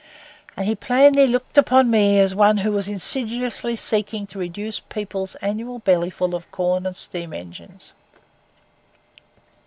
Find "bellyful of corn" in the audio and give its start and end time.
5.79-6.87